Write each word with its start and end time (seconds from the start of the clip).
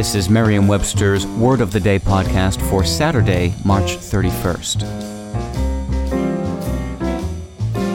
This 0.00 0.14
is 0.14 0.30
Merriam 0.30 0.66
Webster's 0.66 1.26
Word 1.26 1.60
of 1.60 1.72
the 1.72 1.78
Day 1.78 1.98
podcast 1.98 2.66
for 2.70 2.82
Saturday, 2.84 3.52
March 3.66 3.98
31st. 3.98 4.80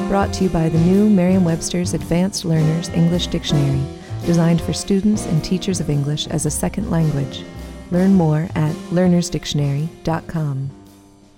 Brought 0.07 0.31
to 0.33 0.43
you 0.43 0.51
by 0.51 0.69
the 0.69 0.77
new 0.77 1.09
Merriam 1.09 1.43
Webster's 1.43 1.95
Advanced 1.95 2.45
Learners 2.45 2.89
English 2.89 3.25
Dictionary, 3.25 3.83
designed 4.23 4.61
for 4.61 4.71
students 4.71 5.25
and 5.25 5.43
teachers 5.43 5.79
of 5.79 5.89
English 5.89 6.27
as 6.27 6.45
a 6.45 6.51
second 6.51 6.91
language. 6.91 7.43
Learn 7.89 8.13
more 8.13 8.49
at 8.53 8.75
learnersdictionary.com. 8.91 10.69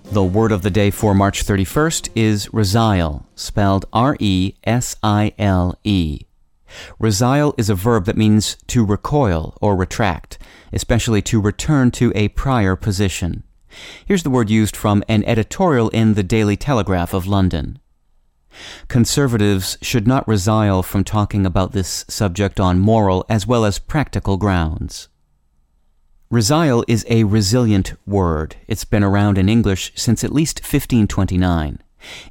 The 0.04 0.24
word 0.24 0.52
of 0.52 0.60
the 0.60 0.70
day 0.70 0.90
for 0.90 1.14
March 1.14 1.46
31st 1.46 2.10
is 2.14 2.48
resile, 2.48 3.24
spelled 3.36 3.86
R 3.90 4.18
E 4.20 4.52
S 4.64 4.96
I 5.02 5.32
L 5.38 5.78
E. 5.82 6.27
Resile 7.00 7.54
is 7.58 7.70
a 7.70 7.74
verb 7.74 8.04
that 8.06 8.16
means 8.16 8.56
to 8.68 8.84
recoil 8.84 9.56
or 9.60 9.76
retract, 9.76 10.38
especially 10.72 11.22
to 11.22 11.40
return 11.40 11.90
to 11.92 12.12
a 12.14 12.28
prior 12.28 12.76
position. 12.76 13.44
Here's 14.06 14.22
the 14.22 14.30
word 14.30 14.50
used 14.50 14.76
from 14.76 15.04
an 15.08 15.24
editorial 15.24 15.88
in 15.90 16.14
the 16.14 16.22
Daily 16.22 16.56
Telegraph 16.56 17.12
of 17.12 17.26
London. 17.26 17.78
Conservatives 18.88 19.78
should 19.82 20.06
not 20.06 20.26
resile 20.26 20.84
from 20.84 21.04
talking 21.04 21.46
about 21.46 21.72
this 21.72 22.04
subject 22.08 22.58
on 22.58 22.78
moral 22.78 23.24
as 23.28 23.46
well 23.46 23.64
as 23.64 23.78
practical 23.78 24.36
grounds. 24.36 25.08
Resile 26.30 26.84
is 26.86 27.06
a 27.08 27.24
resilient 27.24 27.94
word. 28.06 28.56
It's 28.66 28.84
been 28.84 29.04
around 29.04 29.38
in 29.38 29.48
English 29.48 29.92
since 29.94 30.22
at 30.24 30.32
least 30.32 30.58
1529. 30.58 31.78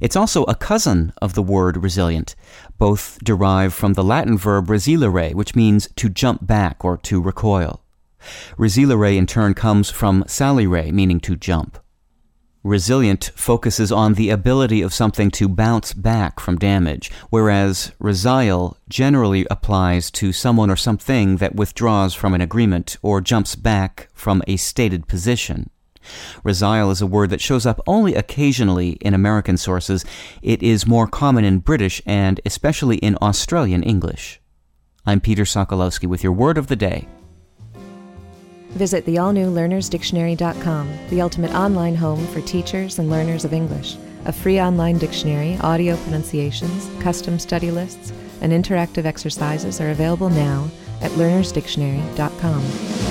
It's 0.00 0.16
also 0.16 0.44
a 0.44 0.54
cousin 0.54 1.12
of 1.20 1.34
the 1.34 1.42
word 1.42 1.82
resilient. 1.82 2.34
Both 2.78 3.18
derive 3.22 3.74
from 3.74 3.94
the 3.94 4.04
Latin 4.04 4.38
verb 4.38 4.68
resilire, 4.68 5.34
which 5.34 5.54
means 5.54 5.88
to 5.96 6.08
jump 6.08 6.46
back 6.46 6.84
or 6.84 6.96
to 6.98 7.20
recoil. 7.20 7.82
Resilire 8.56 9.16
in 9.16 9.26
turn 9.26 9.54
comes 9.54 9.90
from 9.90 10.24
salire, 10.26 10.92
meaning 10.92 11.20
to 11.20 11.36
jump. 11.36 11.78
Resilient 12.64 13.30
focuses 13.36 13.92
on 13.92 14.14
the 14.14 14.30
ability 14.30 14.82
of 14.82 14.92
something 14.92 15.30
to 15.30 15.48
bounce 15.48 15.94
back 15.94 16.40
from 16.40 16.58
damage, 16.58 17.10
whereas 17.30 17.92
resile 18.00 18.76
generally 18.88 19.46
applies 19.50 20.10
to 20.10 20.32
someone 20.32 20.68
or 20.68 20.76
something 20.76 21.36
that 21.36 21.54
withdraws 21.54 22.14
from 22.14 22.34
an 22.34 22.40
agreement 22.40 22.96
or 23.00 23.20
jumps 23.20 23.54
back 23.54 24.08
from 24.12 24.42
a 24.48 24.56
stated 24.56 25.06
position. 25.06 25.70
Resile 26.44 26.90
is 26.90 27.00
a 27.00 27.06
word 27.06 27.30
that 27.30 27.40
shows 27.40 27.66
up 27.66 27.80
only 27.86 28.14
occasionally 28.14 28.90
in 29.00 29.14
American 29.14 29.56
sources. 29.56 30.04
It 30.42 30.62
is 30.62 30.86
more 30.86 31.06
common 31.06 31.44
in 31.44 31.58
British 31.58 32.02
and 32.06 32.40
especially 32.46 32.96
in 32.98 33.16
Australian 33.20 33.82
English. 33.82 34.40
I'm 35.06 35.20
Peter 35.20 35.44
Sokolowski 35.44 36.06
with 36.06 36.22
your 36.22 36.32
word 36.32 36.58
of 36.58 36.66
the 36.66 36.76
day. 36.76 37.08
Visit 38.70 39.06
the 39.06 39.18
all 39.18 39.32
new 39.32 39.50
learnersdictionary.com, 39.50 40.98
the 41.08 41.20
ultimate 41.20 41.54
online 41.54 41.94
home 41.94 42.26
for 42.28 42.40
teachers 42.42 42.98
and 42.98 43.10
learners 43.10 43.44
of 43.44 43.52
English. 43.52 43.96
A 44.26 44.32
free 44.32 44.60
online 44.60 44.98
dictionary, 44.98 45.56
audio 45.62 45.96
pronunciations, 45.96 46.90
custom 47.02 47.38
study 47.38 47.70
lists, 47.70 48.12
and 48.42 48.52
interactive 48.52 49.06
exercises 49.06 49.80
are 49.80 49.90
available 49.90 50.28
now 50.28 50.68
at 51.00 51.10
learnersdictionary.com. 51.12 53.07